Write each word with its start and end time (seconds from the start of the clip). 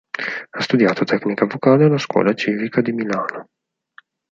Ha 0.49 0.59
studiato 0.61 1.03
tecnica 1.03 1.45
vocale 1.45 1.85
alla 1.85 1.99
Scuola 1.99 2.33
Civica 2.33 2.81
di 2.81 2.91
Milano. 2.91 3.49